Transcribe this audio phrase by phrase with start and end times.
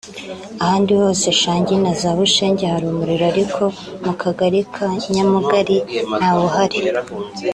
[0.63, 3.61] ahandi hose muri Shangi na za Bushenge hari umuriro ariko
[4.05, 5.77] mu Kagali ka Nyamugali
[6.17, 6.79] ntawuhari